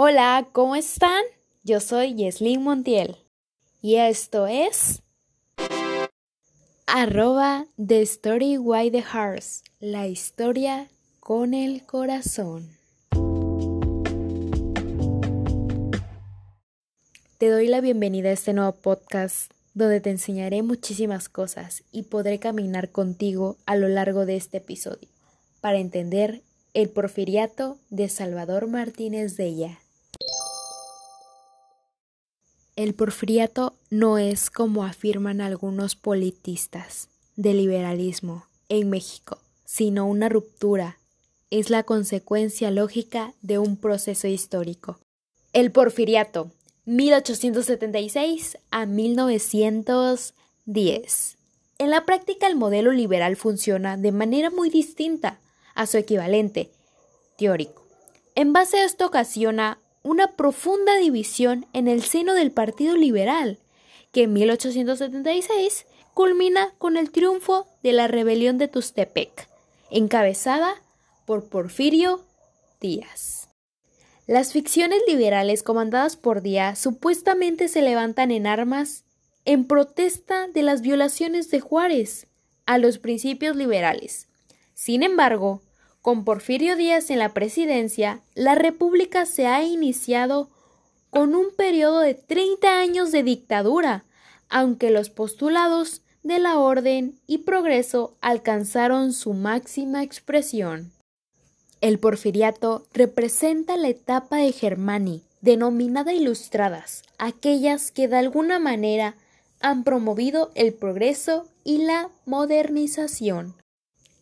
[0.00, 1.24] Hola, ¿cómo están?
[1.64, 3.16] Yo soy Yeslin Montiel
[3.82, 5.02] y esto es
[6.86, 10.86] arroba The Story Why the Hearts, la historia
[11.18, 12.70] con el corazón.
[17.38, 22.38] Te doy la bienvenida a este nuevo podcast donde te enseñaré muchísimas cosas y podré
[22.38, 25.08] caminar contigo a lo largo de este episodio
[25.60, 26.42] para entender
[26.72, 29.80] el porfiriato de Salvador Martínez de ella.
[32.78, 41.00] El porfiriato no es como afirman algunos politistas de liberalismo en México, sino una ruptura.
[41.50, 45.00] Es la consecuencia lógica de un proceso histórico.
[45.52, 46.52] El porfiriato,
[46.84, 51.36] 1876 a 1910.
[51.78, 55.40] En la práctica el modelo liberal funciona de manera muy distinta
[55.74, 56.70] a su equivalente
[57.36, 57.84] teórico.
[58.36, 63.58] En base a esto ocasiona una profunda división en el seno del Partido Liberal,
[64.12, 69.48] que en 1876 culmina con el triunfo de la rebelión de Tustepec,
[69.90, 70.74] encabezada
[71.26, 72.24] por Porfirio
[72.80, 73.48] Díaz.
[74.26, 79.04] Las ficciones liberales comandadas por Díaz supuestamente se levantan en armas
[79.44, 82.26] en protesta de las violaciones de Juárez
[82.66, 84.28] a los principios liberales.
[84.74, 85.62] Sin embargo,
[86.08, 90.48] con Porfirio Díaz en la presidencia, la República se ha iniciado
[91.10, 94.06] con un periodo de 30 años de dictadura,
[94.48, 100.92] aunque los postulados de la orden y progreso alcanzaron su máxima expresión.
[101.82, 109.14] El porfiriato representa la etapa de Germani, denominada ilustradas, aquellas que de alguna manera
[109.60, 113.58] han promovido el progreso y la modernización.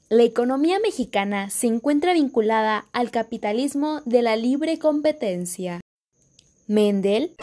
[0.08, 5.80] La economía mexicana se encuentra vinculada al capitalismo de la libre competencia.
[6.68, 7.34] Mendel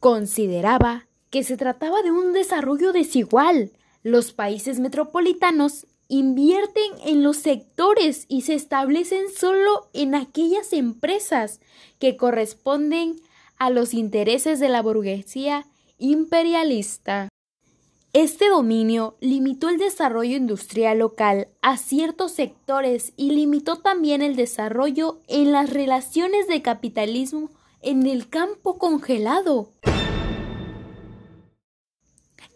[0.00, 3.72] consideraba que se trataba de un desarrollo desigual.
[4.02, 11.60] Los países metropolitanos invierten en los sectores y se establecen solo en aquellas empresas
[11.98, 13.16] que corresponden
[13.56, 15.64] a los intereses de la burguesía
[15.96, 17.30] imperialista.
[18.14, 25.18] Este dominio limitó el desarrollo industrial local a ciertos sectores y limitó también el desarrollo
[25.26, 27.50] en las relaciones de capitalismo
[27.82, 29.72] en el campo congelado.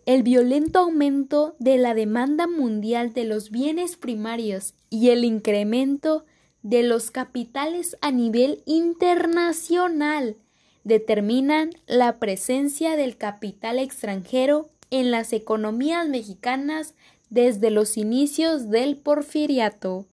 [0.07, 6.25] El violento aumento de la demanda mundial de los bienes primarios y el incremento
[6.63, 10.37] de los capitales a nivel internacional
[10.85, 16.95] determinan la presencia del capital extranjero en las economías mexicanas
[17.31, 20.07] desde los inicios del porfiriato.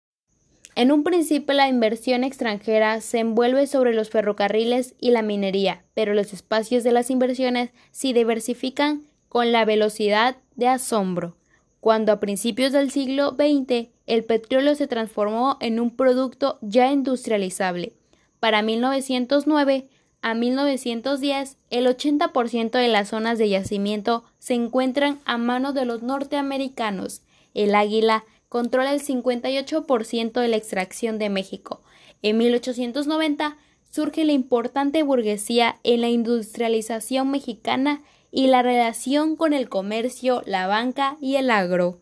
[0.74, 6.14] En un principio la inversión extranjera se envuelve sobre los ferrocarriles y la minería, pero
[6.14, 11.36] los espacios de las inversiones se diversifican con la velocidad de asombro.
[11.80, 17.92] Cuando a principios del siglo XX el petróleo se transformó en un producto ya industrializable.
[18.40, 19.88] Para 1909
[20.22, 26.02] a 1910, el 80% de las zonas de yacimiento se encuentran a mano de los
[26.02, 27.22] norteamericanos.
[27.54, 31.82] El águila controla el 58% de la extracción de México.
[32.22, 33.56] En 1890
[33.90, 38.00] surge la importante burguesía en la industrialización mexicana
[38.30, 41.98] y la relación con el comercio, la banca y el agro.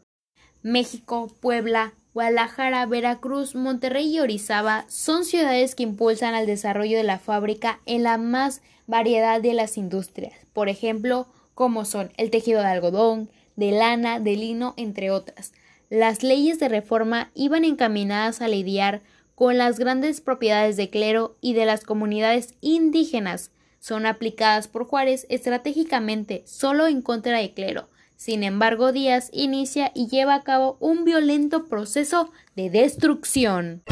[0.62, 7.21] México, Puebla, Guadalajara, Veracruz, Monterrey y Orizaba son ciudades que impulsan al desarrollo de la
[7.21, 12.66] fábrica en la más variedad de las industrias, por ejemplo, como son el tejido de
[12.66, 15.53] algodón, de lana, de lino, entre otras.
[15.88, 19.03] Las leyes de reforma iban encaminadas a lidiar
[19.37, 23.53] con las grandes propiedades de clero y de las comunidades indígenas.
[23.78, 27.88] Son aplicadas por Juárez estratégicamente solo en contra de clero,
[28.20, 33.82] sin embargo, Díaz inicia y lleva a cabo un violento proceso de destrucción.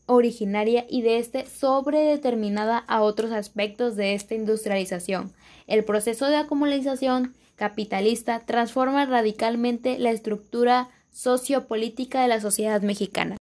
[0.04, 5.32] originaria y de este sobredeterminada a otros aspectos de esta industrialización.
[5.66, 13.36] El proceso de acumulación capitalista transforma radicalmente la estructura sociopolítica de la sociedad mexicana.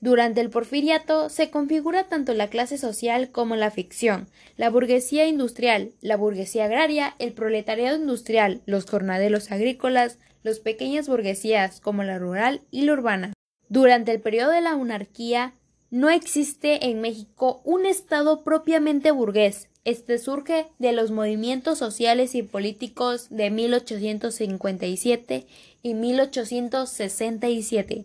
[0.00, 5.90] Durante el porfiriato se configura tanto la clase social como la ficción, la burguesía industrial,
[6.00, 12.62] la burguesía agraria, el proletariado industrial, los jornaleros agrícolas, los pequeñas burguesías como la rural
[12.70, 13.32] y la urbana.
[13.68, 15.54] Durante el periodo de la monarquía
[15.90, 19.70] no existe en México un Estado propiamente burgués.
[19.86, 25.46] Este surge de los movimientos sociales y políticos de 1857
[25.82, 28.04] y 1867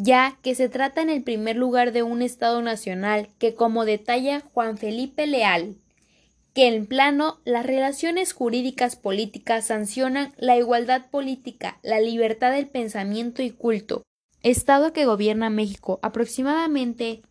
[0.00, 4.44] ya que se trata en el primer lugar de un Estado nacional que, como detalla
[4.54, 5.74] Juan Felipe Leal,
[6.54, 13.42] que en plano las relaciones jurídicas políticas sancionan la igualdad política, la libertad del pensamiento
[13.42, 14.04] y culto.
[14.44, 17.22] Estado que gobierna México aproximadamente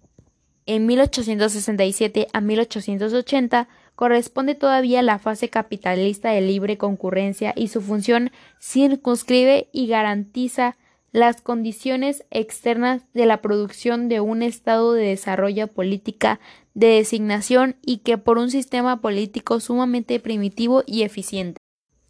[0.68, 7.82] en 1867 a 1880 corresponde todavía a la fase capitalista de libre concurrencia y su
[7.82, 8.32] función
[8.62, 10.78] circunscribe y garantiza
[11.12, 16.40] las condiciones externas de la producción de un estado de desarrollo política
[16.76, 21.58] de designación y que por un sistema político sumamente primitivo y eficiente.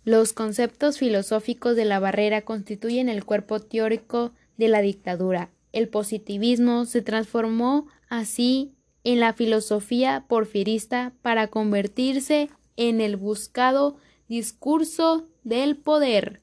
[0.03, 5.51] Los conceptos filosóficos de la barrera constituyen el cuerpo teórico de la dictadura.
[5.77, 13.97] El positivismo se transformó así en la filosofía porfirista para convertirse en el buscado
[14.27, 16.41] discurso del poder.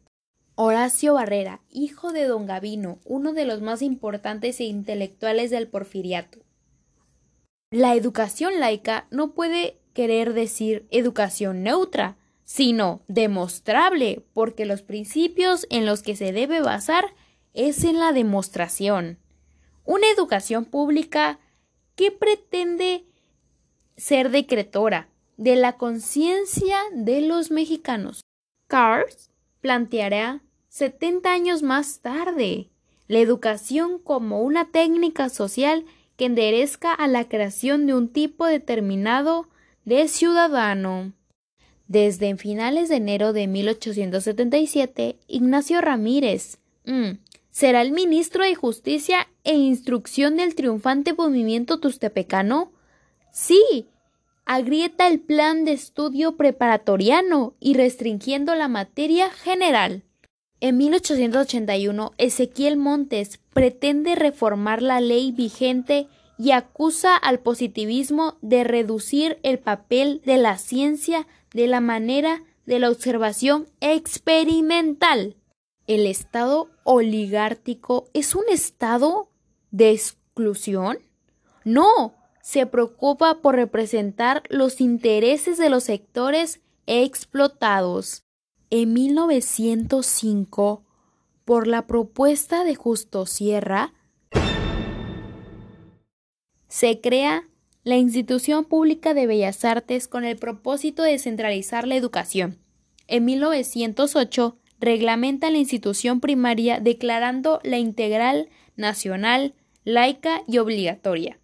[0.55, 6.39] Horacio Barrera, hijo de don Gavino, uno de los más importantes e intelectuales del porfiriato.
[7.73, 15.87] La educación laica no puede querer decir educación neutra, sino demostrable, porque los principios en
[15.87, 17.07] los que se debe basar
[17.53, 19.19] es en la demostración.
[19.85, 21.39] Una educación pública
[21.95, 23.05] que pretende
[23.97, 28.23] ser decretora de la conciencia de los mexicanos.
[28.69, 32.71] Cars planteará 70 años más tarde
[33.07, 35.85] la educación como una técnica social
[36.17, 39.49] que enderezca a la creación de un tipo determinado
[39.85, 41.13] de ciudadano.
[41.87, 47.19] Desde finales de enero de 1877, Ignacio Ramírez mm,
[47.55, 52.73] será el ministro de Justicia e Instrucción del triunfante movimiento tustepecano.
[53.31, 53.87] Sí,
[54.45, 60.03] agrieta el plan de estudio preparatoriano y restringiendo la materia general.
[60.59, 69.39] En 1881, Ezequiel Montes pretende reformar la ley vigente y acusa al positivismo de reducir
[69.45, 75.37] el papel de la ciencia de la manera de la observación experimental.
[75.87, 79.29] ¿El Estado oligártico es un Estado
[79.71, 80.99] de exclusión?
[81.65, 88.25] No, se preocupa por representar los intereses de los sectores explotados.
[88.71, 90.85] En 1905,
[91.45, 93.93] por la propuesta de Justo Sierra,
[96.67, 97.47] se crea
[97.83, 102.59] la Institución Pública de Bellas Artes con el propósito de centralizar la educación.
[103.07, 109.55] En 1908 reglamenta la institución primaria declarando la integral nacional,
[109.85, 111.39] laica y obligatoria.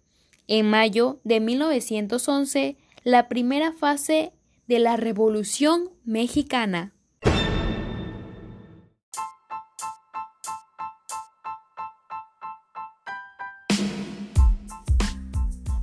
[0.47, 4.33] En mayo de 1911, la primera fase
[4.67, 6.93] de la Revolución Mexicana.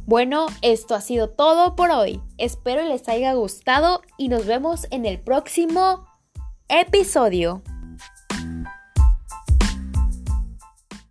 [0.08, 2.22] Bueno, esto ha sido todo por hoy.
[2.38, 6.07] Espero les haya gustado y nos vemos en el próximo
[6.68, 7.62] episodio.